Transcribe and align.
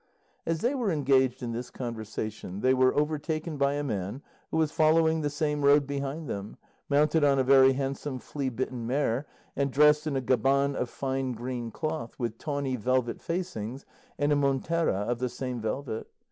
As 0.47 0.61
they 0.61 0.73
were 0.73 0.91
engaged 0.91 1.43
in 1.43 1.51
this 1.51 1.69
conversation 1.69 2.61
they 2.61 2.73
were 2.73 2.91
overtaken 2.97 3.57
by 3.57 3.73
a 3.73 3.83
man 3.83 4.23
who 4.49 4.57
was 4.57 4.71
following 4.71 5.21
the 5.21 5.29
same 5.29 5.63
road 5.63 5.85
behind 5.85 6.27
them, 6.27 6.57
mounted 6.89 7.23
on 7.23 7.37
a 7.37 7.43
very 7.43 7.73
handsome 7.73 8.17
flea 8.17 8.49
bitten 8.49 8.87
mare, 8.87 9.27
and 9.55 9.69
dressed 9.69 10.07
in 10.07 10.15
a 10.17 10.21
gaban 10.21 10.73
of 10.75 10.89
fine 10.89 11.33
green 11.33 11.69
cloth, 11.69 12.17
with 12.17 12.39
tawny 12.39 12.75
velvet 12.75 13.21
facings, 13.21 13.85
and 14.17 14.31
a 14.31 14.35
montera 14.35 15.05
of 15.07 15.19
the 15.19 15.29
same 15.29 15.61
velvet. 15.61 16.07